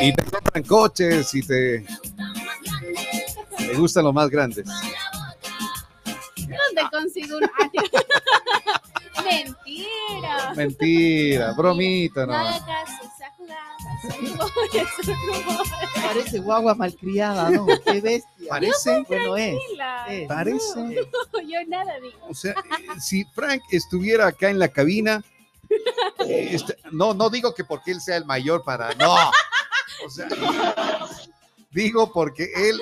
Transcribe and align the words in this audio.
Y 0.00 0.12
te 0.12 0.22
compran 0.24 0.62
coches 0.64 1.34
y 1.34 1.42
te, 1.42 1.84
te 3.56 3.74
gustan 3.74 4.04
los 4.04 4.14
más 4.14 4.30
grandes. 4.30 4.64
¿Dónde 6.36 6.82
consigo 6.90 7.38
un 7.38 7.50
Mentira. 9.24 10.52
Mentira, 10.56 11.52
bromita, 11.52 12.24
No 12.26 12.32
caso. 12.32 12.58
Parece 16.02 16.38
guagua 16.38 16.74
malcriada, 16.74 17.50
¿no? 17.50 17.66
Qué 17.84 18.00
bestia. 18.00 18.48
Parece, 18.48 19.04
Bueno, 19.08 19.36
es. 19.36 19.56
Es. 20.08 20.28
parece. 20.28 20.80
No, 20.80 21.40
yo 21.46 21.58
nada 21.66 21.98
digo. 22.00 22.18
O 22.28 22.34
sea, 22.34 22.54
si 23.00 23.24
Frank 23.34 23.60
estuviera 23.70 24.26
acá 24.28 24.48
en 24.50 24.58
la 24.58 24.68
cabina, 24.68 25.22
este- 26.26 26.78
no, 26.92 27.12
no 27.14 27.28
digo 27.28 27.54
que 27.54 27.64
porque 27.64 27.90
él 27.90 28.00
sea 28.00 28.16
el 28.16 28.24
mayor 28.24 28.62
para, 28.64 28.94
no. 28.94 29.14
O 30.08 30.10
sea, 30.10 30.26
digo 31.70 32.10
porque 32.12 32.48
él 32.56 32.80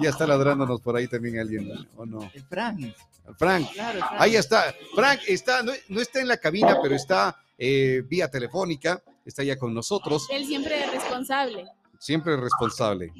ya 0.00 0.10
está 0.10 0.26
ladrándonos 0.26 0.80
por 0.80 0.96
ahí 0.96 1.08
también 1.08 1.38
alguien, 1.40 1.88
¿o 1.96 2.06
no? 2.06 2.30
El 2.32 2.44
Frank. 2.44 2.94
Frank, 3.36 3.72
Claro, 3.72 3.98
el 3.98 4.04
Frank. 4.04 4.20
ahí 4.20 4.36
está. 4.36 4.74
Frank 4.94 5.20
está, 5.26 5.62
no, 5.62 5.72
no 5.88 6.00
está 6.00 6.20
en 6.20 6.28
la 6.28 6.36
cabina, 6.36 6.78
pero 6.80 6.94
está 6.94 7.36
eh, 7.58 8.02
vía 8.06 8.30
telefónica, 8.30 9.02
está 9.24 9.42
ya 9.42 9.56
con 9.58 9.74
nosotros, 9.74 10.28
Él 10.30 10.46
siempre 10.46 10.84
es 10.84 10.90
responsable. 10.92 11.66
siempre 11.98 12.36
responsable. 12.36 13.12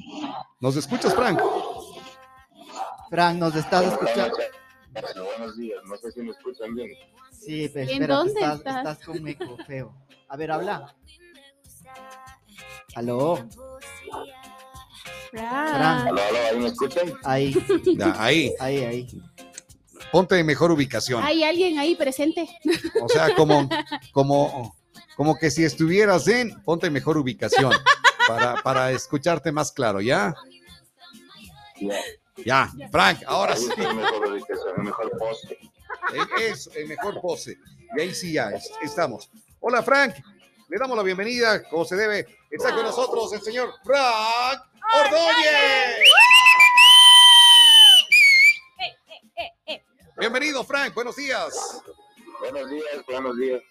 ¿Nos 0.61 0.75
escuchas, 0.77 1.13
Frank? 1.13 1.41
Frank, 3.09 3.37
¿nos 3.37 3.55
estás 3.55 3.85
escuchando? 3.91 4.37
Bueno, 4.91 5.23
buenos 5.25 5.57
días, 5.57 5.81
no 5.85 5.97
sé 5.97 6.11
si 6.11 6.21
me 6.21 6.31
escuchan 6.31 6.73
bien. 6.75 6.91
Sí, 7.47 7.71
pero 7.73 7.89
¿En 7.91 8.07
dónde 8.07 8.33
estás, 8.33 8.57
estás? 8.57 8.77
estás 8.77 9.05
con 9.05 9.27
eco 9.27 9.57
feo. 9.65 9.95
A 10.29 10.35
ver, 10.37 10.51
habla. 10.51 10.93
Aló, 12.95 13.37
Fran. 15.31 16.07
Aló, 16.07 16.21
aló, 16.21 16.21
¿ahí 16.51 16.59
me 16.59 16.67
escuchan? 16.67 17.13
ahí, 17.23 17.55
Ya, 17.97 18.13
ahí, 18.21 18.53
ahí, 18.59 18.77
ahí. 18.83 19.21
ponte 20.11 20.37
en 20.39 20.45
mejor 20.45 20.71
ubicación. 20.71 21.23
¿Hay 21.23 21.43
alguien 21.43 21.79
ahí 21.79 21.95
presente? 21.95 22.47
O 23.01 23.07
sea, 23.07 23.33
como, 23.35 23.69
como, 24.11 24.75
como 25.15 25.37
que 25.37 25.51
si 25.51 25.63
estuvieras 25.63 26.27
en, 26.27 26.61
ponte 26.63 26.87
en 26.87 26.93
mejor 26.93 27.17
ubicación 27.17 27.71
para, 28.27 28.55
para 28.63 28.91
escucharte 28.91 29.51
más 29.51 29.71
claro, 29.71 30.01
¿ya? 30.01 30.33
Ya, 31.79 31.95
Ya, 32.45 32.71
Frank, 32.91 33.19
ahora 33.27 33.55
sí. 33.55 33.69
mejor 33.77 34.27
ubicación, 34.31 34.83
mejor 34.83 35.11
poste. 35.19 35.57
Eso, 36.39 36.71
en 36.75 36.87
mejor 36.87 37.19
pose. 37.21 37.57
Y 37.97 38.01
ahí 38.01 38.13
sí 38.13 38.33
ya 38.33 38.49
es- 38.51 38.71
estamos. 38.81 39.29
Hola, 39.59 39.81
Frank. 39.83 40.15
Le 40.69 40.77
damos 40.77 40.97
la 40.97 41.03
bienvenida, 41.03 41.63
como 41.69 41.85
se 41.85 41.95
debe. 41.95 42.27
Está 42.51 42.73
con 42.73 42.83
nosotros 42.83 43.31
el 43.33 43.41
señor 43.41 43.73
Frank 43.83 44.61
Ordóñez. 44.93 45.99
Eh, 49.37 49.51
eh. 49.67 49.83
Bienvenido, 50.17 50.63
Frank. 50.63 50.93
Buenos 50.93 51.15
días. 51.15 51.81
Buenos 52.39 52.69
días, 52.69 53.05
buenos 53.07 53.37
días. 53.37 53.61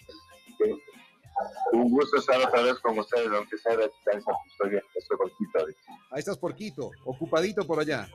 Un 1.72 1.90
gusto 1.90 2.16
estar 2.16 2.40
otra 2.40 2.62
vez 2.62 2.78
con 2.80 2.98
ustedes, 2.98 3.28
aunque 3.30 3.58
sea 3.58 3.76
de 3.76 3.88
distancia, 3.88 4.32
pues, 4.32 4.52
estoy 4.72 4.90
estoy 4.94 5.16
cortito 5.18 5.58
ahorita. 5.58 5.80
Ahí 6.12 6.20
estás 6.20 6.38
por 6.38 6.54
Quito, 6.56 6.90
ocupadito 7.04 7.66
por 7.66 7.78
allá. 7.80 8.08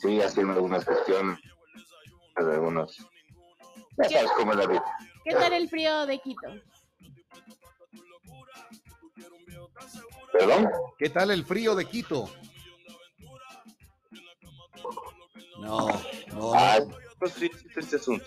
Sí, 0.00 0.20
haciendo 0.22 0.54
algunas 0.54 0.84
gestiones, 0.84 1.38
de 2.36 2.52
algunos... 2.54 2.96
Ya 3.96 4.08
sabes 4.08 4.30
cómo 4.36 4.52
es 4.52 4.58
la 4.58 4.66
vida. 4.66 4.84
¿Qué 5.24 5.32
tal 5.32 5.52
el 5.52 5.68
frío 5.68 6.04
de 6.06 6.18
Quito? 6.18 6.48
¿Perdón? 10.32 10.68
¿Qué 10.98 11.08
tal 11.10 11.30
el 11.30 11.44
frío 11.44 11.74
de 11.74 11.84
Quito? 11.86 12.28
No, 15.60 15.86
no, 16.32 16.52
Ah, 16.54 16.78
no, 16.80 17.26
este 17.26 17.96
asunto. 17.96 18.26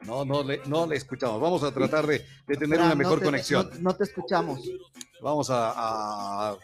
no, 0.00 0.24
no 0.24 0.42
le, 0.42 0.60
no 0.66 0.86
le 0.86 0.96
escuchamos. 0.96 1.40
Vamos 1.40 1.62
a 1.62 1.72
tratar 1.72 2.06
de, 2.06 2.26
de 2.46 2.56
tener 2.56 2.78
una 2.80 2.88
no 2.90 2.96
mejor 2.96 3.18
te- 3.18 3.26
conexión. 3.26 3.68
No, 3.74 3.90
no 3.90 3.96
te 3.96 4.04
escuchamos. 4.04 4.60
Vamos 5.20 5.50
a, 5.50 5.72
a 6.52 6.56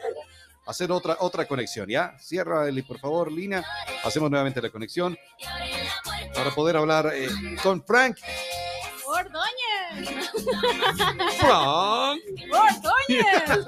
hacer 0.66 0.90
otra, 0.90 1.16
otra 1.20 1.46
conexión, 1.46 1.88
¿ya? 1.88 2.18
Cierra, 2.18 2.66
Eli, 2.68 2.82
por 2.82 2.98
favor, 2.98 3.30
Lina. 3.30 3.62
Hacemos 4.02 4.30
nuevamente 4.30 4.62
la 4.62 4.70
conexión 4.70 5.16
para 6.34 6.50
poder 6.50 6.76
hablar 6.76 7.10
eh, 7.14 7.28
con 7.62 7.84
Frank. 7.84 8.18
¡Ordóñez! 9.06 10.30
Frank. 11.38 12.20
¡Ordóñez! 12.50 13.66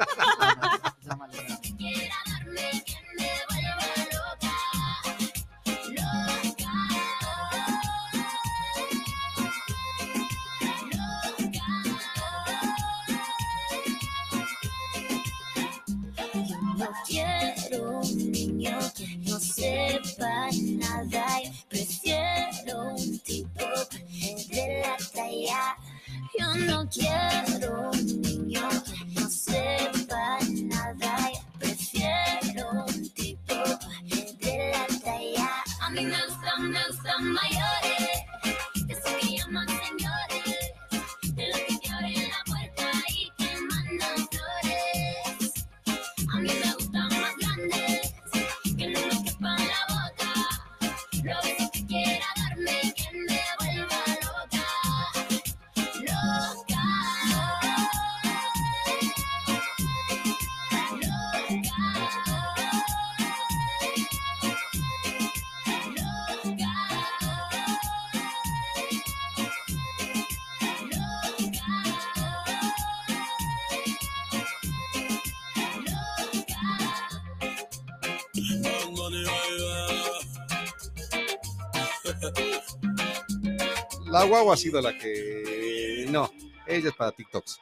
La 84.16 84.25
guagua 84.25 84.54
ha 84.54 84.56
sido 84.56 84.81
la 84.81 84.97
que. 84.97 86.06
No, 86.09 86.32
ella 86.66 86.88
es 86.88 86.94
para 86.94 87.12
TikToks. 87.12 87.60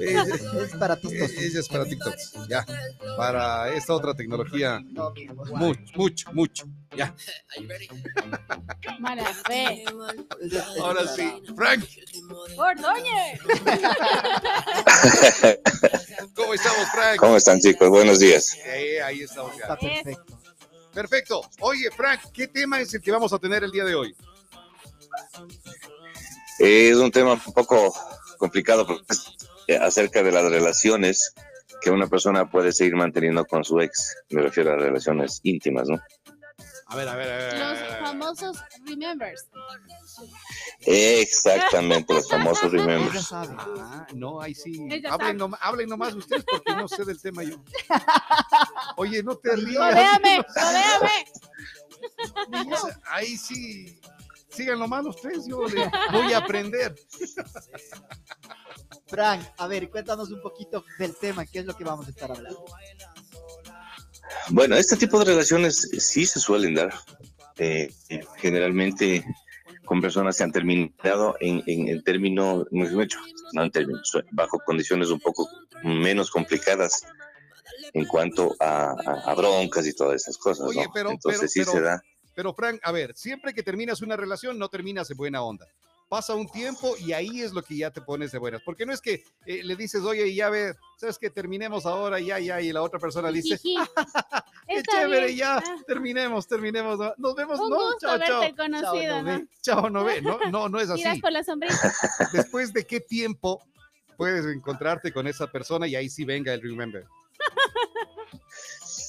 Ella, 0.00 0.24
Es 0.62 0.76
para 0.76 0.96
tus 0.96 1.12
ella 1.12 1.60
es 1.60 1.68
para 1.68 1.84
TikToks. 1.84 2.34
Ya. 2.48 2.64
Para 3.16 3.72
esta 3.74 3.94
otra 3.94 4.14
tecnología, 4.14 4.80
mucho, 5.56 5.80
mucho, 5.96 6.32
mucho. 6.32 6.64
Ya. 6.96 7.12
Mala 9.00 9.24
fe. 9.46 9.84
Ahora 10.80 11.08
sí. 11.08 11.42
Frank. 11.56 11.84
¿cómo 16.34 16.54
estamos, 16.54 16.88
Frank? 16.92 17.16
¿Cómo 17.18 17.36
están, 17.36 17.60
chicos? 17.60 17.88
Buenos 17.88 18.20
días. 18.20 18.56
Eh, 18.66 19.02
ahí 19.02 19.22
estamos 19.22 19.52
Está 19.54 19.76
ya. 19.80 19.88
perfecto. 20.04 20.43
Perfecto. 20.94 21.40
Oye, 21.60 21.90
Frank, 21.90 22.20
¿qué 22.32 22.48
tema 22.48 22.80
es 22.80 22.94
el 22.94 23.02
que 23.02 23.10
vamos 23.10 23.32
a 23.32 23.38
tener 23.38 23.64
el 23.64 23.70
día 23.70 23.84
de 23.84 23.94
hoy? 23.94 24.16
Es 26.58 26.96
un 26.96 27.10
tema 27.10 27.32
un 27.32 27.52
poco 27.52 27.92
complicado 28.38 28.86
acerca 29.80 30.22
de 30.22 30.32
las 30.32 30.44
relaciones 30.44 31.34
que 31.82 31.90
una 31.90 32.06
persona 32.06 32.48
puede 32.48 32.72
seguir 32.72 32.94
manteniendo 32.94 33.44
con 33.44 33.64
su 33.64 33.80
ex. 33.80 34.16
Me 34.30 34.42
refiero 34.42 34.72
a 34.72 34.76
relaciones 34.76 35.40
íntimas, 35.42 35.88
¿no? 35.88 36.00
A 36.94 36.96
ver, 36.96 37.08
a 37.08 37.16
ver, 37.16 37.28
a 37.32 37.36
ver. 37.36 37.58
Los 37.58 37.98
famosos 38.08 38.56
remembers. 38.86 39.48
Exactamente, 40.86 42.14
los 42.14 42.28
famosos 42.28 42.70
remembers. 42.72 43.32
Ah, 43.32 44.06
no, 44.14 44.40
ahí 44.40 44.54
sí. 44.54 44.78
Hablen, 45.10 45.40
nom- 45.40 45.58
hablen 45.60 45.88
nomás 45.88 46.14
ustedes 46.14 46.44
porque 46.48 46.72
no 46.76 46.86
sé 46.86 47.04
del 47.04 47.20
tema 47.20 47.42
yo. 47.42 47.56
Oye, 48.96 49.24
no 49.24 49.34
te 49.36 49.56
rías. 49.56 49.92
¡Rodéame! 49.92 50.44
¡Rodéame! 50.54 51.10
Ahí 53.10 53.36
sí. 53.36 54.00
sigan 54.50 54.78
nomás 54.78 55.04
tres, 55.20 55.46
yo 55.48 55.66
le- 55.66 55.90
voy 56.12 56.32
a 56.32 56.38
aprender. 56.38 56.94
Frank, 59.08 59.44
a 59.58 59.66
ver, 59.66 59.90
cuéntanos 59.90 60.30
un 60.30 60.40
poquito 60.40 60.84
del 61.00 61.16
tema, 61.16 61.44
qué 61.44 61.58
es 61.58 61.64
lo 61.66 61.76
que 61.76 61.82
vamos 61.82 62.06
a 62.06 62.10
estar 62.10 62.30
hablando. 62.30 62.64
Bueno, 64.50 64.76
este 64.76 64.96
tipo 64.96 65.18
de 65.18 65.24
relaciones 65.26 65.88
sí 65.98 66.26
se 66.26 66.40
suelen 66.40 66.74
dar. 66.74 66.92
eh, 67.58 67.88
generalmente 68.38 69.24
con 69.84 70.00
personas 70.00 70.36
que 70.36 70.42
han 70.42 70.50
terminado 70.52 71.36
en, 71.40 71.62
en, 71.66 71.88
en 71.88 72.02
términos, 72.02 72.66
no 72.72 73.62
en 73.62 73.70
términos, 73.70 74.10
bajo 74.32 74.58
condiciones 74.64 75.10
un 75.10 75.20
poco 75.20 75.48
menos 75.84 76.30
complicadas 76.30 77.04
en 77.92 78.06
cuanto 78.06 78.54
a, 78.60 78.90
a- 78.90 79.30
a 79.30 79.34
broncas 79.34 79.86
y 79.86 79.92
todas 79.94 80.22
esas 80.22 80.36
cosas. 80.38 80.66
Oye, 80.68 80.84
¿no? 80.84 80.90
pero- 80.92 81.10
Entonces 81.10 81.40
pero- 81.40 81.48
sí 81.50 81.60
pero- 81.60 81.72
se 81.72 81.80
da. 81.80 82.02
Pero 82.34 82.52
Frank, 82.54 82.80
a 82.82 82.90
ver, 82.90 83.14
siempre 83.14 83.54
que 83.54 83.62
terminas 83.62 84.02
una 84.02 84.16
relación, 84.16 84.58
no 84.58 84.68
terminas 84.68 85.06
de 85.06 85.14
buena 85.14 85.42
onda. 85.42 85.68
Pasa 86.14 86.32
un 86.36 86.46
tiempo 86.46 86.94
y 87.00 87.12
ahí 87.12 87.40
es 87.40 87.52
lo 87.52 87.60
que 87.60 87.76
ya 87.76 87.90
te 87.90 88.00
pones 88.00 88.30
de 88.30 88.38
buenas. 88.38 88.62
Porque 88.64 88.86
no 88.86 88.92
es 88.92 89.00
que 89.00 89.24
eh, 89.46 89.64
le 89.64 89.74
dices, 89.74 90.00
oye, 90.04 90.32
ya 90.32 90.48
ve, 90.48 90.72
sabes 90.96 91.18
que 91.18 91.28
terminemos 91.28 91.86
ahora, 91.86 92.20
ya, 92.20 92.38
ya, 92.38 92.60
y 92.60 92.72
la 92.72 92.82
otra 92.82 93.00
persona 93.00 93.32
le 93.32 93.42
dice, 93.42 93.58
Jiji. 93.58 93.76
qué 94.68 94.82
chévere, 94.84 95.26
bien. 95.26 95.38
ya, 95.38 95.56
Ah, 95.56 95.76
terminemos, 95.88 96.46
terminemos, 96.46 97.00
¿no? 97.00 97.12
nos 97.18 97.34
vemos, 97.34 97.58
Un 97.58 97.68
no, 97.68 97.76
gusto 97.76 97.98
chao, 98.06 98.18
chao. 98.24 98.56
conocido, 98.56 99.12
Chao, 99.12 99.22
¿no? 99.24 99.46
Chao, 99.60 99.90
no 99.90 100.04
ve, 100.04 100.22
no, 100.22 100.38
no, 100.52 100.68
no 100.68 100.78
es 100.78 100.88
así. 100.90 101.20
Por 101.20 101.32
la 101.32 101.42
sombrita. 101.42 101.92
Después 102.32 102.72
de 102.72 102.86
qué 102.86 103.00
tiempo 103.00 103.60
puedes 104.16 104.46
encontrarte 104.46 105.12
con 105.12 105.26
esa 105.26 105.48
persona 105.48 105.88
y 105.88 105.96
ahí 105.96 106.08
sí 106.08 106.24
venga 106.24 106.54
el 106.54 106.62
remember. 106.62 107.06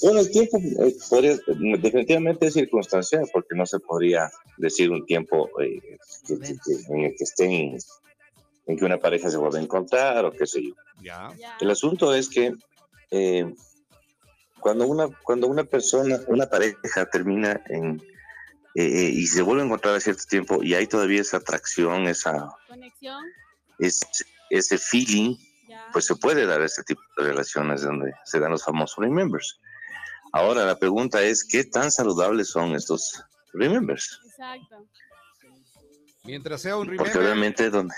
Bueno, 0.05 0.19
el 0.19 0.29
tiempo 0.29 0.59
eh, 0.59 0.95
podría- 1.09 1.35
definitivamente 1.81 2.45
es 2.45 2.53
circunstancial, 2.53 3.27
porque 3.33 3.55
no 3.55 3.65
se 3.65 3.79
podría 3.79 4.29
decir 4.57 4.91
un 4.91 5.03
tiempo 5.03 5.49
eh, 5.59 5.81
que- 6.27 6.39
que- 6.39 6.55
que- 6.63 6.93
en 6.93 6.99
el 7.05 7.15
que 7.17 7.23
estén, 7.23 7.77
en 8.67 8.77
que 8.77 8.85
una 8.85 8.99
pareja 8.99 9.31
se 9.31 9.37
vuelva 9.37 9.57
a 9.57 9.63
encontrar 9.63 10.23
o 10.25 10.31
qué 10.31 10.45
sé 10.45 10.61
yo. 10.61 10.75
Ya. 11.01 11.33
El 11.59 11.71
asunto 11.71 12.13
es 12.13 12.29
que 12.29 12.53
eh, 13.09 13.51
cuando 14.59 14.85
una 14.87 15.07
cuando 15.23 15.47
una 15.47 15.63
persona, 15.63 16.19
una 16.27 16.45
pareja 16.47 17.07
termina 17.11 17.61
en 17.69 17.99
eh, 18.75 19.09
y 19.11 19.25
se 19.25 19.41
vuelve 19.41 19.63
a 19.63 19.65
encontrar 19.65 19.95
a 19.95 19.99
cierto 19.99 20.23
tiempo 20.29 20.61
y 20.61 20.75
hay 20.75 20.85
todavía 20.85 21.21
esa 21.21 21.37
atracción, 21.37 22.07
esa 22.07 22.49
Conexión. 22.67 23.23
es, 23.79 24.01
ese 24.51 24.77
feeling, 24.77 25.35
Ya. 25.67 25.87
pues 25.93 26.05
se 26.05 26.15
puede 26.15 26.45
dar 26.45 26.61
este 26.61 26.83
tipo 26.83 27.01
de 27.17 27.23
relaciones 27.23 27.81
donde 27.81 28.13
se 28.25 28.39
dan 28.39 28.51
los 28.51 28.63
famosos 28.63 28.97
remembers. 29.03 29.59
Ahora 30.35 30.65
la 30.65 30.77
pregunta 30.77 31.21
es 31.23 31.45
qué 31.45 31.63
tan 31.63 31.89
saludables 31.91 32.49
son 32.49 32.75
estos 32.75 33.23
remembers, 33.53 34.19
Exacto. 34.27 34.85
Mientras 36.25 36.61
sea 36.61 36.75
un 36.75 36.87
porque 36.87 37.03
remember, 37.03 37.23
obviamente 37.23 37.69
donde 37.69 37.95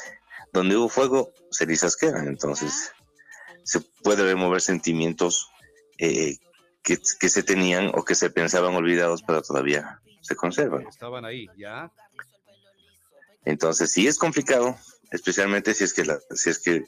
donde 0.53 0.77
hubo 0.77 0.87
fuego 0.87 1.33
cenizas 1.51 1.95
quedan, 1.95 2.27
entonces 2.27 2.91
se 3.63 3.79
puede 4.03 4.23
remover 4.23 4.61
sentimientos 4.61 5.49
eh, 5.97 6.37
que, 6.83 6.99
que 7.19 7.29
se 7.29 7.41
tenían 7.41 7.91
o 7.95 8.05
que 8.05 8.13
se 8.13 8.29
pensaban 8.29 8.75
olvidados, 8.75 9.23
pero 9.25 9.41
todavía 9.41 9.99
se 10.21 10.35
conservan. 10.35 10.85
estaban 10.87 11.25
ahí, 11.25 11.47
ya. 11.57 11.91
Entonces 13.45 13.91
sí 13.91 14.05
es 14.07 14.19
complicado, 14.19 14.77
especialmente 15.11 15.73
si 15.73 15.85
es 15.85 15.93
que 15.93 16.05
la- 16.05 16.19
si 16.35 16.51
es 16.51 16.59
que 16.59 16.85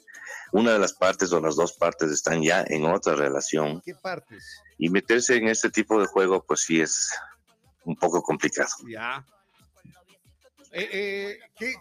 una 0.52 0.72
de 0.72 0.78
las 0.78 0.92
partes 0.92 1.32
o 1.32 1.40
las 1.40 1.56
dos 1.56 1.72
partes 1.72 2.10
están 2.10 2.42
ya 2.42 2.64
en 2.66 2.84
otra 2.86 3.14
relación 3.14 3.80
¿Qué 3.82 3.94
partes? 3.94 4.60
y 4.78 4.88
meterse 4.88 5.36
en 5.36 5.48
este 5.48 5.70
tipo 5.70 6.00
de 6.00 6.06
juego, 6.06 6.44
pues 6.44 6.60
sí 6.60 6.80
es 6.80 7.10
un 7.84 7.96
poco 7.96 8.22
complicado. 8.22 8.70
Ya. 8.88 9.24
Eh, 10.72 10.88
eh, 10.92 11.38
¿qué, 11.56 11.74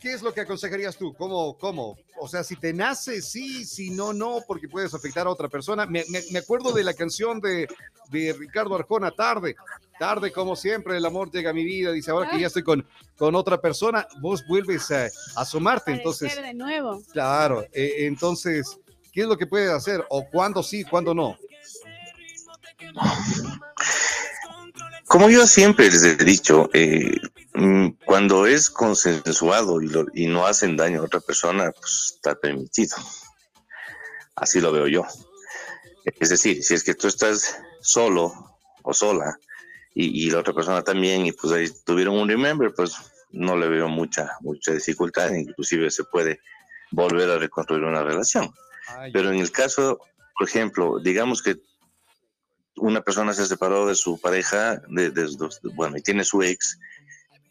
qué 0.00 0.12
es 0.12 0.22
lo 0.22 0.32
que 0.32 0.40
aconsejarías 0.42 0.96
tú? 0.96 1.14
¿Cómo, 1.14 1.56
¿Cómo? 1.58 1.96
O 2.18 2.28
sea, 2.28 2.42
si 2.44 2.56
te 2.56 2.72
nace, 2.72 3.20
sí, 3.22 3.64
si 3.64 3.90
no, 3.90 4.12
no, 4.12 4.40
porque 4.46 4.68
puedes 4.68 4.94
afectar 4.94 5.26
a 5.26 5.30
otra 5.30 5.48
persona. 5.48 5.86
Me, 5.86 6.04
me- 6.08 6.22
me 6.32 6.38
acuerdo 6.38 6.72
de 6.72 6.84
la 6.84 6.94
canción 6.94 7.40
de, 7.40 7.66
de 8.10 8.32
Ricardo 8.32 8.74
Arjona, 8.74 9.10
Tarde. 9.10 9.56
Tarde, 9.98 10.30
como 10.32 10.56
siempre, 10.56 10.96
el 10.96 11.04
amor 11.06 11.30
llega 11.30 11.50
a 11.50 11.54
mi 11.54 11.64
vida. 11.64 11.92
Dice, 11.92 12.10
ahora 12.10 12.30
que 12.30 12.38
ya 12.40 12.46
estoy 12.48 12.62
con, 12.62 12.86
con 13.16 13.34
otra 13.34 13.60
persona, 13.60 14.06
vos 14.20 14.46
vuelves 14.46 14.90
a, 14.90 15.04
a 15.06 15.10
asomarte. 15.36 15.92
Entonces, 15.92 16.34
de 16.36 16.54
nuevo. 16.54 17.02
claro, 17.12 17.64
eh, 17.72 18.06
entonces, 18.06 18.78
¿qué 19.12 19.22
es 19.22 19.26
lo 19.26 19.36
que 19.38 19.46
puedes 19.46 19.70
hacer? 19.70 20.04
¿O 20.10 20.26
cuándo 20.28 20.62
sí, 20.62 20.84
cuándo 20.84 21.14
no? 21.14 21.36
Como 25.06 25.30
yo 25.30 25.46
siempre 25.46 25.90
les 25.90 26.02
he 26.02 26.16
dicho, 26.16 26.68
eh, 26.74 27.16
cuando 28.04 28.46
es 28.46 28.68
consensuado 28.70 29.80
y, 29.80 29.88
lo- 29.88 30.06
y 30.14 30.26
no 30.26 30.46
hacen 30.46 30.76
daño 30.76 31.00
a 31.00 31.04
otra 31.04 31.20
persona, 31.20 31.72
pues 31.72 32.12
está 32.16 32.34
permitido. 32.34 32.96
Así 34.34 34.60
lo 34.60 34.72
veo 34.72 34.86
yo. 34.88 35.04
Es 36.04 36.28
decir, 36.28 36.62
si 36.62 36.74
es 36.74 36.84
que 36.84 36.94
tú 36.94 37.08
estás 37.08 37.58
solo 37.80 38.32
o 38.82 38.92
sola 38.94 39.38
y, 39.94 40.26
y 40.26 40.30
la 40.30 40.40
otra 40.40 40.52
persona 40.54 40.82
también 40.82 41.26
y 41.26 41.32
pues 41.32 41.52
ahí 41.52 41.68
tuvieron 41.84 42.18
un 42.18 42.28
remember, 42.28 42.72
pues 42.74 42.92
no 43.30 43.56
le 43.56 43.68
veo 43.68 43.88
mucha 43.88 44.30
mucha 44.40 44.72
dificultad, 44.72 45.30
inclusive 45.32 45.90
se 45.90 46.04
puede 46.04 46.40
volver 46.92 47.30
a 47.30 47.38
reconstruir 47.38 47.82
una 47.82 48.02
relación. 48.02 48.52
Pero 49.12 49.30
en 49.32 49.40
el 49.40 49.50
caso, 49.50 49.98
por 50.38 50.46
ejemplo, 50.48 50.98
digamos 51.00 51.42
que 51.42 51.56
una 52.76 53.00
persona 53.00 53.32
se 53.32 53.46
separó 53.46 53.86
de 53.86 53.94
su 53.94 54.20
pareja, 54.20 54.80
de, 54.88 55.10
de- 55.10 55.24
de- 55.26 55.48
bueno, 55.74 55.96
y 55.96 56.02
tiene 56.02 56.22
su 56.24 56.42
ex, 56.42 56.78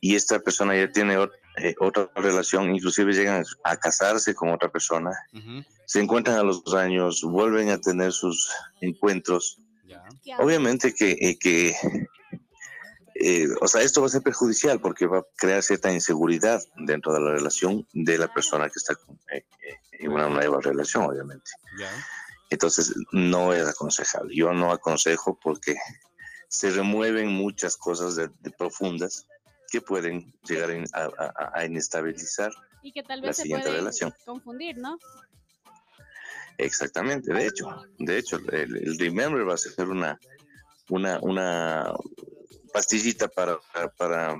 y 0.02 0.16
esta 0.16 0.40
persona 0.40 0.76
ya 0.76 0.92
tiene 0.92 1.16
eh, 1.58 1.76
otra 1.80 2.10
relación, 2.16 2.76
inclusive 2.76 3.14
llegan 3.14 3.44
a 3.64 3.78
casarse 3.78 4.34
con 4.36 4.50
otra 4.50 4.70
persona, 4.72 5.12
se 5.86 6.00
encuentran 6.02 6.38
a 6.38 6.44
los 6.44 6.74
años, 6.74 7.22
vuelven 7.24 7.70
a 7.70 7.80
tener 7.80 8.12
sus 8.12 8.50
encuentros. 8.82 9.58
Obviamente 10.40 10.94
que, 10.94 11.12
eh, 11.12 11.38
que 11.40 11.76
eh, 13.16 13.48
o 13.62 13.68
sea, 13.68 13.82
esto 13.82 14.02
va 14.02 14.08
a 14.08 14.10
ser 14.10 14.22
perjudicial 14.22 14.80
porque 14.82 15.06
va 15.08 15.20
a 15.20 15.26
crear 15.38 15.64
cierta 15.64 15.92
inseguridad 15.92 16.62
dentro 16.76 17.14
de 17.14 17.22
la 17.22 17.32
relación 17.32 17.88
de 17.94 18.18
la 18.18 18.34
persona 18.34 18.66
que 18.68 18.74
está 18.76 18.96
con- 18.96 19.18
en 20.00 20.12
una 20.12 20.28
nueva 20.28 20.60
relación, 20.62 21.04
obviamente. 21.06 21.50
Entonces, 22.50 22.94
no 23.12 23.54
es 23.54 23.66
aconsejable. 23.68 24.36
Yo 24.36 24.52
no 24.54 24.72
aconsejo 24.72 25.40
porque 25.42 25.76
se 26.50 26.70
remueven 26.72 27.30
muchas 27.30 27.78
cosas 27.78 28.16
de, 28.18 28.30
de 28.42 28.52
profundas 28.52 29.28
que 29.72 29.82
pueden 29.82 30.34
llegar 30.48 30.72
en- 30.72 30.86
a, 30.94 31.04
a- 31.18 31.52
a 31.54 31.66
inestabilizar. 31.66 32.52
Y 32.82 32.92
que 32.92 33.04
tal 33.04 33.22
la 33.22 33.28
vez 33.28 33.38
se 33.38 33.44
siguiente 33.44 33.68
puede 33.68 33.78
relación. 33.80 34.14
confundir, 34.26 34.78
¿no? 34.78 34.98
Exactamente, 36.58 37.34
de 37.34 37.48
hecho, 37.48 37.68
de 38.00 38.18
hecho, 38.18 38.38
el, 38.38 38.78
el 38.78 38.98
Remember 38.98 39.48
va 39.48 39.56
a 39.56 39.58
ser 39.58 39.74
una, 39.90 40.18
una, 40.90 41.20
una 41.22 41.94
pastillita 42.72 43.28
para, 43.28 43.60
para, 43.74 43.90
para 43.90 44.38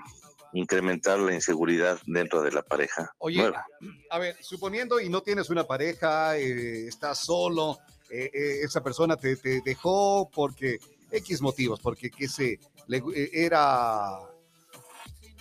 incrementar 0.54 1.20
la 1.20 1.34
inseguridad 1.34 2.00
dentro 2.06 2.42
de 2.42 2.52
la 2.54 2.62
pareja. 2.62 3.12
Oye, 3.18 3.40
nueva. 3.40 3.66
a 4.10 4.20
ver, 4.20 4.38
suponiendo 4.42 5.02
y 5.02 5.10
no 5.10 5.22
tienes 5.22 5.50
una 5.50 5.66
pareja, 5.66 6.38
eh, 6.38 6.88
estás 6.88 7.20
solo, 7.26 7.78
eh, 8.10 8.30
eh, 8.34 8.60
esa 8.64 8.82
persona 8.82 9.18
te, 9.18 9.36
te 9.36 9.60
dejó 9.62 10.30
porque 10.34 10.78
X 11.12 11.42
motivos, 11.42 11.82
porque 11.82 12.10
que 12.10 12.30
se 12.30 12.60
le, 12.88 12.98
eh, 13.14 13.30
era 13.34 14.20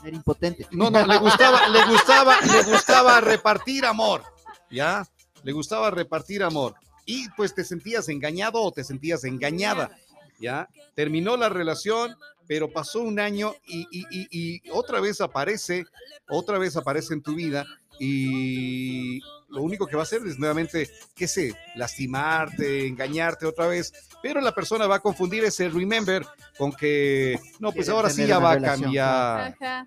Era 0.04 0.16
impotente. 0.16 0.66
no, 0.70 0.90
no, 0.90 1.06
le 1.06 1.18
gustaba, 1.18 1.68
le 1.68 1.84
gustaba, 1.86 2.40
le 2.40 2.62
gustaba 2.64 3.20
repartir 3.20 3.84
amor, 3.86 4.22
¿ya? 4.70 5.06
Le 5.42 5.52
gustaba 5.52 5.90
repartir 5.90 6.42
amor. 6.42 6.74
Y 7.06 7.28
pues 7.30 7.54
te 7.54 7.64
sentías 7.64 8.08
engañado 8.08 8.62
o 8.62 8.72
te 8.72 8.84
sentías 8.84 9.24
engañada, 9.24 9.90
¿ya? 10.38 10.68
Terminó 10.94 11.36
la 11.36 11.48
relación, 11.48 12.16
pero 12.46 12.70
pasó 12.70 13.00
un 13.00 13.18
año 13.20 13.54
y, 13.66 13.86
y- 13.90 14.06
y- 14.10 14.28
y 14.30 14.70
otra 14.70 15.00
vez 15.00 15.20
aparece, 15.20 15.84
otra 16.28 16.58
vez 16.58 16.76
aparece 16.76 17.14
en 17.14 17.22
tu 17.22 17.34
vida 17.34 17.64
y 17.98 19.20
lo 19.48 19.62
único 19.62 19.86
que 19.86 19.96
va 19.96 20.02
a 20.02 20.04
hacer 20.04 20.22
es 20.26 20.38
nuevamente, 20.38 20.90
qué 21.14 21.28
sé, 21.28 21.54
lastimarte, 21.76 22.86
engañarte 22.86 23.46
otra 23.46 23.66
vez, 23.66 23.92
pero 24.22 24.40
la 24.40 24.54
persona 24.54 24.86
va 24.86 24.96
a 24.96 25.00
confundir 25.00 25.44
ese 25.44 25.68
remember 25.68 26.26
con 26.58 26.72
que, 26.72 27.38
no, 27.58 27.72
pues 27.72 27.88
ahora 27.88 28.10
sí 28.10 28.26
ya 28.26 28.38
va 28.38 28.52
a 28.52 28.60
cambiar. 28.60 29.54
Ajá. 29.60 29.86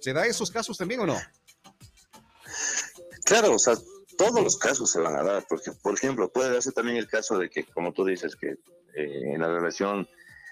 ¿Se 0.00 0.12
da 0.12 0.26
esos 0.26 0.50
casos 0.50 0.76
también 0.76 1.00
o 1.00 1.06
no? 1.06 1.16
Claro, 3.24 3.54
o 3.54 3.58
sea, 3.58 3.74
todos 4.18 4.42
los 4.42 4.58
casos 4.58 4.90
se 4.90 5.00
van 5.00 5.16
a 5.16 5.22
dar, 5.22 5.46
porque, 5.48 5.72
por 5.72 5.94
ejemplo, 5.94 6.30
puede 6.30 6.52
darse 6.52 6.72
también 6.72 6.98
el 6.98 7.08
caso 7.08 7.38
de 7.38 7.48
que, 7.48 7.64
como 7.64 7.92
tú 7.92 8.04
dices, 8.04 8.36
que 8.36 8.48
eh, 8.94 9.32
en 9.32 9.40
la 9.40 9.48
relación 9.48 10.06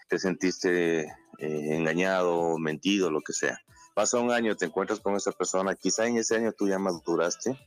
te 0.09 0.19
sentiste 0.19 1.01
eh, 1.03 1.09
engañado, 1.39 2.59
mentido, 2.59 3.11
lo 3.11 3.21
que 3.21 3.33
sea. 3.33 3.61
Pasa 3.95 4.19
un 4.19 4.31
año, 4.31 4.57
te 4.57 4.65
encuentras 4.65 5.01
con 5.01 5.17
esa 5.17 5.33
persona, 5.33 5.75
quizá 5.75 6.07
en 6.07 6.17
ese 6.17 6.37
año 6.37 6.53
tú 6.53 6.67
ya 6.67 6.79
maduraste 6.79 7.59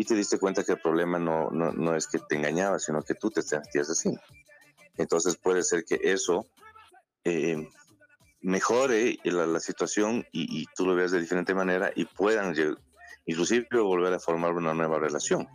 y 0.00 0.04
te 0.06 0.14
diste 0.14 0.38
cuenta 0.38 0.64
que 0.64 0.72
el 0.72 0.80
problema 0.80 1.18
no, 1.18 1.50
no, 1.50 1.72
no 1.72 1.94
es 1.94 2.06
que 2.06 2.18
te 2.20 2.34
engañaba, 2.34 2.78
sino 2.78 3.02
que 3.02 3.14
tú 3.14 3.30
te 3.30 3.42
sentías 3.42 3.90
así. 3.90 4.10
Entonces 4.96 5.36
puede 5.36 5.62
ser 5.62 5.84
que 5.84 6.00
eso 6.02 6.46
eh, 7.22 7.68
mejore 8.40 9.18
la, 9.24 9.44
la 9.44 9.60
situación 9.60 10.26
y, 10.32 10.62
y 10.62 10.64
tú 10.74 10.86
lo 10.86 10.94
veas 10.94 11.10
de 11.10 11.20
diferente 11.20 11.52
manera 11.52 11.92
y 11.94 12.06
puedan 12.06 12.54
inclusive 13.26 13.66
volver 13.72 14.14
a 14.14 14.18
formar 14.18 14.54
una 14.54 14.72
nueva 14.72 14.98
relación. 14.98 15.46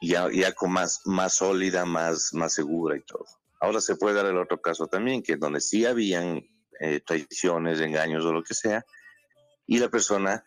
Ya, 0.00 0.30
ya 0.30 0.52
con 0.52 0.70
más, 0.70 1.00
más 1.06 1.34
sólida, 1.34 1.84
más, 1.86 2.34
más 2.34 2.54
segura 2.54 2.96
y 2.96 3.00
todo. 3.00 3.24
Ahora 3.58 3.80
se 3.80 3.96
puede 3.96 4.14
dar 4.14 4.26
el 4.26 4.38
otro 4.38 4.60
caso 4.60 4.86
también, 4.86 5.24
que 5.24 5.34
donde 5.34 5.60
sí 5.60 5.86
habían 5.86 6.46
eh, 6.78 7.00
traiciones, 7.04 7.80
engaños 7.80 8.24
o 8.24 8.32
lo 8.32 8.44
que 8.44 8.54
sea, 8.54 8.86
y 9.66 9.80
la 9.80 9.88
persona 9.88 10.44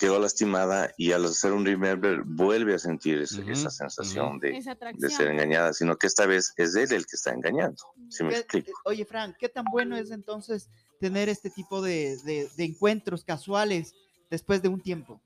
quedó 0.00 0.18
lastimada 0.18 0.92
y 0.96 1.12
al 1.12 1.26
hacer 1.26 1.52
un 1.52 1.64
remember 1.66 2.22
vuelve 2.24 2.74
a 2.74 2.78
sentir 2.78 3.20
ese- 3.20 3.42
esa 3.52 3.68
sensación 3.70 4.38
de, 4.40 4.56
Esa 4.56 4.74
de 4.74 5.10
ser 5.10 5.28
engañada, 5.28 5.74
sino 5.74 5.96
que 5.96 6.06
esta 6.06 6.24
vez 6.24 6.54
es 6.56 6.74
él 6.74 6.90
el 6.92 7.04
que 7.06 7.16
está 7.16 7.32
engañando. 7.32 7.84
¿Sí 8.08 8.24
me 8.24 8.30
¿Qué- 8.30 8.36
explico? 8.38 8.72
Oye, 8.86 9.04
Frank, 9.04 9.36
¿qué 9.38 9.50
tan 9.50 9.64
bueno 9.70 9.96
es 9.98 10.10
entonces 10.10 10.70
tener 11.00 11.28
este 11.28 11.50
tipo 11.50 11.82
de, 11.82 12.16
de- 12.24 12.48
de 12.56 12.64
encuentros 12.64 13.24
casuales 13.24 13.92
después 14.30 14.62
de 14.62 14.68
un 14.68 14.80
tiempo? 14.80 15.20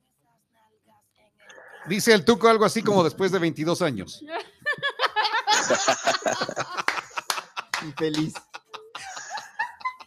Dice 1.87 2.13
el 2.13 2.25
Tuco 2.25 2.49
algo 2.49 2.65
así 2.65 2.83
como 2.83 3.05
después 3.05 3.31
de 3.31 3.39
22 3.39 3.81
años. 3.81 4.25
Infeliz. 7.85 8.35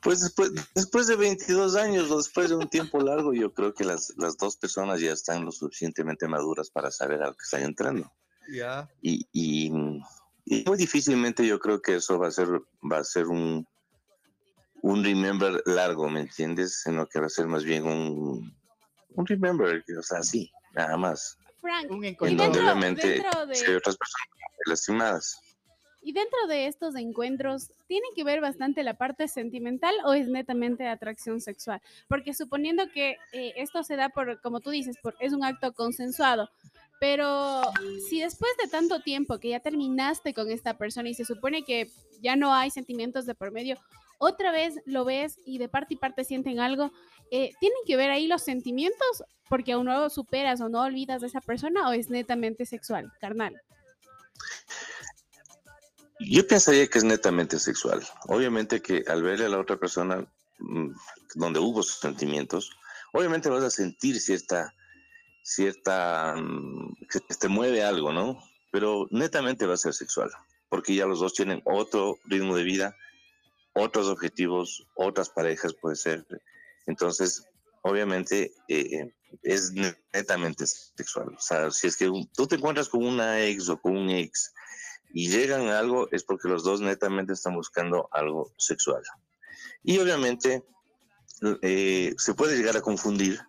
Pues 0.08 0.22
después, 0.22 0.54
después 0.74 1.08
de 1.08 1.18
22 1.18 1.76
años 1.76 2.10
o 2.10 2.16
después 2.16 2.48
de 2.48 2.56
un 2.56 2.70
tiempo 2.70 3.02
largo, 3.02 3.34
yo 3.34 3.54
creo 3.54 3.74
que 3.74 3.84
las, 3.84 4.14
las 4.16 4.38
dos 4.38 4.56
personas 4.56 5.02
ya 5.02 5.12
están 5.12 5.44
lo 5.44 5.52
suficientemente 5.52 6.30
maduras 6.30 6.70
para 6.70 6.92
saber 6.92 7.22
a 7.22 7.28
lo 7.28 7.34
que 7.34 7.44
están 7.44 7.64
entrando. 7.64 8.10
Ya. 8.50 8.90
Y, 9.02 9.28
y, 9.34 9.70
y 10.46 10.64
muy 10.66 10.78
difícilmente 10.78 11.46
yo 11.46 11.60
creo 11.60 11.82
que 11.82 11.98
eso 11.98 12.18
va 12.18 12.30
a 12.30 12.32
ser, 12.32 12.48
va 12.90 13.00
a 13.00 13.04
ser 13.04 13.28
un, 13.28 13.68
un 14.82 15.04
remember 15.04 15.62
largo, 15.66 16.10
¿me 16.10 16.22
entiendes? 16.22 16.84
Sino 16.84 17.06
que 17.06 17.20
va 17.20 17.26
a 17.26 17.30
ser 17.30 17.48
más 17.48 17.66
bien 17.66 17.84
un, 17.84 18.56
un 19.10 19.26
remember, 19.26 19.84
o 20.00 20.04
sea, 20.04 20.24
sí, 20.24 20.50
nada 20.74 20.96
más. 20.96 21.38
Frank, 21.60 21.92
En 21.92 22.04
encuentro. 22.06 22.46
donde 22.46 22.60
dentro, 22.60 22.62
obviamente 22.62 23.08
dentro 23.10 23.46
de, 23.46 23.56
si 23.56 23.66
hay 23.66 23.76
otras 23.76 23.98
personas 23.98 24.28
lastimadas. 24.68 25.42
Y 26.02 26.14
dentro 26.14 26.48
de 26.48 26.68
estos 26.68 26.96
encuentros, 26.96 27.72
¿tiene 27.88 28.08
que 28.16 28.24
ver 28.24 28.42
bastante 28.42 28.84
la 28.84 28.96
parte 28.96 29.28
sentimental 29.28 29.94
o 30.06 30.14
es 30.14 30.28
netamente 30.28 30.88
atracción 30.88 31.42
sexual? 31.42 31.82
Porque 32.08 32.34
suponiendo 32.34 32.90
que 32.94 33.18
eh, 33.34 33.54
esto 33.58 33.84
se 33.84 33.96
da 33.96 34.10
por, 34.10 34.40
como 34.42 34.60
tú 34.60 34.70
dices, 34.70 34.98
por, 35.02 35.16
es 35.20 35.34
un 35.34 35.44
acto 35.44 35.74
consensuado, 35.74 36.50
pero 37.00 37.62
si 38.10 38.22
después 38.22 38.52
de 38.62 38.70
tanto 38.70 39.02
tiempo 39.02 39.40
que 39.40 39.50
ya 39.50 39.60
terminaste 39.60 40.34
con 40.34 40.50
esta 40.50 40.78
persona 40.78 41.10
y 41.10 41.14
se 41.14 41.26
supone 41.26 41.64
que 41.64 41.90
ya 42.22 42.36
no 42.36 42.54
hay 42.54 42.72
sentimientos 42.72 43.26
de 43.26 43.36
por 43.36 43.52
medio, 43.52 43.78
otra 44.18 44.52
vez 44.52 44.80
lo 44.86 45.06
ves 45.06 45.40
y 45.46 45.60
de 45.60 45.70
parte 45.70 45.94
y 45.94 45.98
parte 45.98 46.24
sienten 46.24 46.60
algo, 46.60 46.92
eh, 47.30 47.52
¿tienen 47.60 47.80
que 47.86 47.98
ver 47.98 48.10
ahí 48.10 48.28
los 48.28 48.42
sentimientos 48.42 49.24
porque 49.48 49.74
aún 49.74 49.86
no 49.86 50.10
superas 50.10 50.60
o 50.62 50.70
no 50.70 50.82
olvidas 50.82 51.22
de 51.22 51.28
esa 51.28 51.42
persona 51.42 51.88
o 51.88 51.92
es 51.92 52.10
netamente 52.10 52.66
sexual, 52.66 53.12
carnal? 53.20 53.62
Yo 56.20 56.48
pensaría 56.48 56.88
que 56.88 56.98
es 56.98 57.04
netamente 57.04 57.60
sexual. 57.60 58.06
Obviamente 58.28 58.82
que 58.82 59.04
al 59.08 59.22
verle 59.22 59.46
a 59.46 59.50
la 59.50 59.60
otra 59.60 59.78
persona 59.78 60.26
mm, 60.60 60.90
donde 61.36 61.60
hubo 61.60 61.84
sus 61.84 62.00
sentimientos, 62.00 62.72
obviamente 63.14 63.50
vas 63.50 63.64
a 63.64 63.70
sentir 63.70 64.20
cierta, 64.20 64.74
cierta, 65.44 66.36
mm, 66.36 66.96
que 67.10 67.20
te 67.20 67.48
mueve 67.48 67.84
algo, 67.84 68.12
¿no? 68.12 68.44
Pero 68.72 69.08
netamente 69.12 69.68
va 69.68 69.76
a 69.76 69.78
ser 69.78 69.94
sexual, 69.94 70.32
porque 70.70 70.96
ya 70.96 71.06
los 71.06 71.20
dos 71.20 71.34
tienen 71.34 71.62
otro 71.66 72.18
ritmo 72.26 72.56
de 72.56 72.64
vida, 72.64 72.96
otros 73.74 74.08
objetivos, 74.08 74.88
otras 74.96 75.30
parejas 75.30 75.74
puede 75.80 75.96
ser. 75.96 76.26
Entonces, 76.88 77.44
obviamente 77.84 78.54
eh, 78.68 79.14
es 79.44 79.72
netamente 80.14 80.66
sexual. 80.66 81.36
O 81.38 81.42
sea, 81.42 81.70
si 81.70 81.88
es 81.88 81.96
que 81.96 82.10
tú 82.36 82.48
te 82.48 82.56
encuentras 82.56 82.90
con 82.90 83.06
una 83.06 83.42
ex 83.44 83.70
o 83.70 83.80
con 83.80 83.96
un 83.96 84.10
ex 84.10 84.54
y 85.14 85.30
llegan 85.30 85.68
a 85.68 85.80
algo 85.80 86.08
es 86.12 86.24
porque 86.24 86.48
los 86.48 86.64
dos 86.64 86.82
netamente 86.82 87.34
están 87.34 87.56
buscando 87.56 88.10
algo 88.12 88.54
sexual. 88.58 89.02
Y 89.84 89.98
obviamente 90.00 90.64
eh, 91.62 92.14
se 92.18 92.34
puede 92.34 92.58
llegar 92.58 92.78
a 92.78 92.82
confundir 92.82 93.40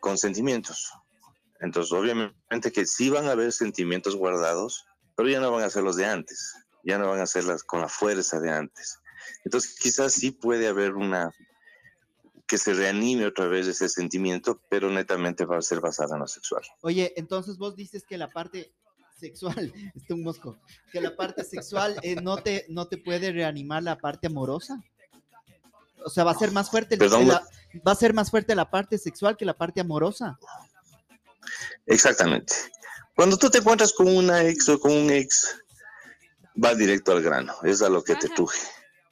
con 0.00 0.18
sentimientos. 0.18 0.92
Entonces, 1.60 1.92
obviamente 1.92 2.72
que 2.72 2.84
sí 2.84 3.08
van 3.08 3.26
a 3.26 3.32
haber 3.32 3.52
sentimientos 3.52 4.16
guardados, 4.16 4.84
pero 5.16 5.28
ya 5.28 5.40
no 5.40 5.50
van 5.50 5.64
a 5.64 5.70
ser 5.70 5.82
los 5.82 5.96
de 5.96 6.04
antes, 6.04 6.54
ya 6.82 6.98
no 6.98 7.08
van 7.08 7.20
a 7.20 7.26
ser 7.26 7.44
las 7.44 7.62
con 7.62 7.80
la 7.80 7.88
fuerza 7.88 8.40
de 8.40 8.50
antes. 8.50 8.98
Entonces, 9.44 9.78
quizás 9.78 10.12
sí 10.12 10.30
puede 10.30 10.68
haber 10.68 10.94
una 10.94 11.32
que 12.46 12.58
se 12.58 12.74
reanime 12.74 13.24
otra 13.24 13.46
vez 13.46 13.66
ese 13.66 13.88
sentimiento, 13.88 14.60
pero 14.68 14.90
netamente 14.90 15.46
va 15.46 15.56
a 15.56 15.62
ser 15.62 15.80
basada 15.80 16.16
en 16.16 16.20
lo 16.20 16.28
sexual. 16.28 16.62
Oye, 16.82 17.14
entonces 17.16 17.56
vos 17.56 17.74
dices 17.74 18.04
que 18.04 18.18
la 18.18 18.30
parte 18.30 18.74
sexual, 19.18 19.72
este 19.94 20.14
un 20.14 20.22
mosco, 20.22 20.58
que 20.92 21.00
la 21.00 21.14
parte 21.16 21.44
sexual 21.44 21.96
eh, 22.02 22.16
no, 22.16 22.36
te, 22.36 22.66
no 22.68 22.86
te 22.86 22.98
puede 22.98 23.32
reanimar 23.32 23.82
la 23.82 23.98
parte 23.98 24.26
amorosa. 24.26 24.82
O 26.04 26.10
sea, 26.10 26.24
va 26.24 26.32
a 26.32 26.38
ser 26.38 26.50
más 26.52 26.70
fuerte, 26.70 26.98
Perdón, 26.98 27.28
la, 27.28 27.42
va 27.86 27.92
a 27.92 27.96
ser 27.96 28.12
más 28.12 28.30
fuerte 28.30 28.54
la 28.54 28.70
parte 28.70 28.98
sexual 28.98 29.36
que 29.36 29.46
la 29.46 29.56
parte 29.56 29.80
amorosa. 29.80 30.38
Exactamente. 31.86 32.54
Cuando 33.14 33.36
tú 33.36 33.48
te 33.48 33.58
encuentras 33.58 33.92
con 33.92 34.08
una 34.08 34.42
ex 34.42 34.68
o 34.68 34.78
con 34.78 34.92
un 34.92 35.10
ex, 35.10 35.56
va 36.62 36.74
directo 36.74 37.12
al 37.12 37.22
grano, 37.22 37.54
es 37.62 37.80
a 37.82 37.88
lo 37.88 38.02
que 38.02 38.16
te 38.16 38.26
Ajá. 38.26 38.34
truje. 38.34 38.58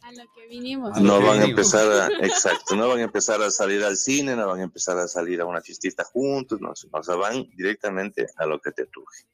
A 0.02 0.12
lo 0.12 0.24
que 0.34 0.46
vinimos. 0.48 1.00
No 1.00 1.20
que 1.20 1.26
van 1.26 1.40
a 1.40 1.44
empezar 1.44 1.90
a, 1.90 2.06
exacto, 2.26 2.74
no 2.74 2.88
van 2.88 2.98
a 2.98 3.02
empezar 3.02 3.40
a 3.40 3.50
salir 3.50 3.82
al 3.84 3.96
cine, 3.96 4.34
no 4.36 4.46
van 4.48 4.60
a 4.60 4.64
empezar 4.64 4.98
a 4.98 5.08
salir 5.08 5.40
a 5.40 5.46
una 5.46 5.60
fiestita 5.60 6.04
juntos, 6.04 6.60
no, 6.60 6.72
o 6.72 7.02
sea, 7.02 7.14
van 7.14 7.46
directamente 7.56 8.26
a 8.36 8.46
lo 8.46 8.60
que 8.60 8.72
te 8.72 8.86
truje. 8.86 9.24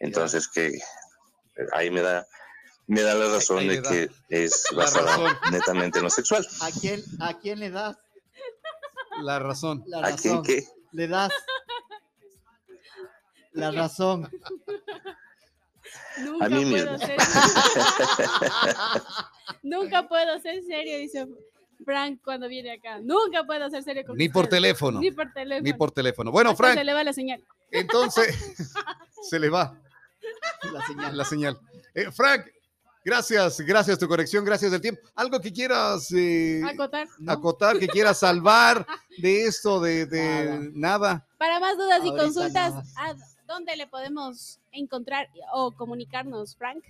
Entonces 0.00 0.48
que 0.48 0.78
ahí 1.72 1.90
me 1.90 2.02
da, 2.02 2.26
me 2.86 3.02
da 3.02 3.14
la 3.14 3.32
razón 3.32 3.58
ahí 3.58 3.68
de 3.68 3.80
da. 3.80 3.90
que 3.90 4.08
es 4.28 4.64
basada 4.74 5.40
netamente 5.50 5.98
en 5.98 6.04
lo 6.04 6.10
sexual. 6.10 6.46
¿A 6.62 6.70
quién, 6.80 7.02
a 7.20 7.34
quién 7.38 7.58
le 7.60 7.70
das 7.70 7.96
La 9.22 9.38
razón. 9.38 9.82
la 9.86 10.06
¿A 10.06 10.16
quién 10.16 10.42
qué? 10.42 10.64
Le 10.92 11.08
das 11.08 11.32
la 13.52 13.70
razón. 13.72 14.30
Nunca 16.18 16.46
A 16.46 16.48
mí 16.48 16.64
puedo 16.70 16.92
mismo. 16.92 16.98
ser. 17.06 17.16
Nunca 19.62 20.08
puedo 20.08 20.40
ser 20.40 20.62
serio, 20.64 20.98
dice 20.98 21.26
Frank 21.84 22.20
cuando 22.24 22.48
viene 22.48 22.72
acá. 22.72 22.98
Nunca 23.00 23.44
puedo 23.44 23.68
ser 23.70 23.82
serio 23.82 24.04
con 24.06 24.16
Ni 24.16 24.28
por 24.28 24.44
ustedes. 24.44 24.62
teléfono. 24.62 25.00
Ni 25.00 25.10
por 25.10 25.32
teléfono. 25.32 25.62
Ni 25.64 25.72
por 25.72 25.90
teléfono. 25.92 26.30
Bueno, 26.32 26.50
Hasta 26.50 26.64
Se 26.68 26.72
Frank, 26.74 26.84
le 26.86 26.92
va 26.92 27.04
la 27.04 27.12
señal. 27.12 27.44
entonces 27.70 28.36
se 29.30 29.38
le 29.38 29.48
va 29.48 29.76
La 30.62 30.86
señal. 30.86 31.16
la 31.16 31.24
señal. 31.24 31.58
Eh, 31.94 32.10
Frank, 32.10 32.46
gracias, 33.04 33.60
gracias 33.60 33.98
tu 33.98 34.08
conexión, 34.08 34.44
gracias 34.44 34.72
del 34.72 34.80
tiempo. 34.80 35.02
Algo 35.14 35.38
que 35.40 35.52
quieras 35.52 36.10
eh, 36.12 36.62
Acotar. 36.64 37.06
¿No? 37.18 37.32
acotar, 37.32 37.78
que 37.78 37.86
quieras 37.88 38.18
salvar 38.20 38.86
de 39.18 39.44
esto, 39.44 39.80
de, 39.80 40.06
de 40.06 40.70
nada. 40.74 41.26
Para 41.38 41.60
más 41.60 41.76
dudas 41.76 42.00
y 42.04 42.10
consultas, 42.10 42.74
nada. 42.74 42.84
¿a 42.96 43.14
dónde 43.46 43.76
le 43.76 43.86
podemos 43.86 44.58
encontrar 44.72 45.28
o 45.52 45.70
comunicarnos, 45.72 46.56
Frank? 46.56 46.82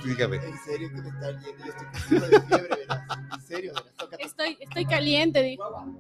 Oye, 0.05 0.13
Dígame. 0.13 0.35
en 0.37 0.57
serio 0.59 0.89
que 0.89 1.01
me 1.01 1.09
están 1.09 1.41
yendo. 1.43 1.65
Yo 1.65 1.71
estoy 1.71 1.85
con 1.87 1.95
fiebre 2.01 2.29
de 2.29 2.41
fiebre, 2.41 2.75
verás. 2.75 3.01
En 3.33 3.41
serio, 3.41 3.73
verás. 3.73 3.93
Tócate. 3.97 4.23
Estoy, 4.23 4.57
estoy 4.59 4.85
caliente, 4.85 5.41
dijo. 5.41 5.95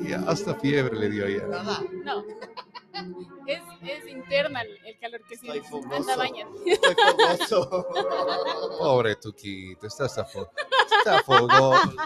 Y 0.00 0.12
hasta 0.12 0.54
fiebre 0.56 0.98
le 0.98 1.10
dio 1.10 1.28
ya. 1.28 1.46
Nada. 1.46 1.82
No. 2.04 2.24
Es, 3.46 3.60
es 3.82 4.08
interna 4.08 4.62
el, 4.62 4.78
el 4.86 4.98
calor 5.00 5.20
que 5.28 5.36
fogoso. 5.62 5.92
Anda, 5.96 6.16
bañate. 6.16 6.50
Estoy 6.64 6.94
fogoso. 6.94 7.86
Pobre 8.78 9.16
Tuquito, 9.16 9.88
está 9.88 10.04
hasta 10.04 10.24
fo- 10.24 10.48
está 10.98 11.20
fogón. 11.24 11.96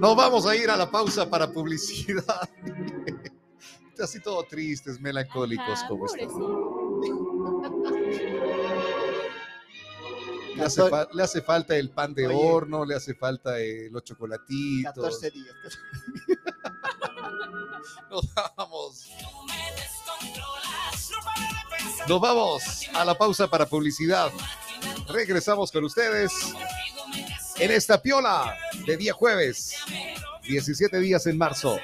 Nos 0.00 0.16
vamos 0.16 0.46
a 0.46 0.56
ir 0.56 0.68
a 0.68 0.76
la 0.76 0.90
pausa 0.90 1.30
para 1.30 1.50
publicidad. 1.50 2.48
Está 3.90 4.04
así 4.04 4.20
todo 4.20 4.42
tristes, 4.42 5.00
melancólicos 5.00 5.78
Ajá, 5.78 5.88
como 5.88 6.04
están. 6.04 6.28
Le 10.56 10.64
hace, 10.64 10.82
le 11.12 11.22
hace 11.22 11.42
falta 11.42 11.76
el 11.76 11.90
pan 11.90 12.14
de 12.14 12.26
Oye. 12.26 12.36
horno, 12.36 12.84
le 12.84 12.94
hace 12.94 13.14
falta 13.14 13.60
eh, 13.60 13.88
los 13.90 14.04
chocolatitos. 14.04 14.94
14 14.94 15.30
días. 15.30 15.54
Nos 18.10 18.34
vamos. 18.56 19.06
Nos 22.08 22.20
vamos 22.20 22.86
a 22.94 23.04
la 23.04 23.16
pausa 23.16 23.48
para 23.48 23.66
publicidad. 23.66 24.30
Regresamos 25.08 25.70
con 25.70 25.84
ustedes 25.84 26.32
en 27.56 27.70
esta 27.70 28.00
piola 28.00 28.56
de 28.86 28.96
día 28.96 29.12
jueves, 29.12 29.76
17 30.42 30.98
días 31.00 31.26
en 31.26 31.36
marzo. 31.36 31.78